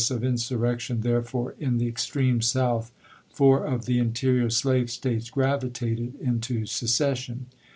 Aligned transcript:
of 0.09 0.21
iiisurrection 0.21 1.03
therefore 1.03 1.53
in 1.59 1.77
the 1.77 1.87
extreme 1.87 2.41
South 2.41 2.91
four 3.29 3.59
1861. 3.59 3.73
of 3.75 3.85
the 3.85 3.99
interior 3.99 4.49
slave 4.49 4.89
States 4.89 5.29
gravitated 5.29 6.15
into 6.19 6.61
seces 6.65 7.17
sion. 7.19 7.45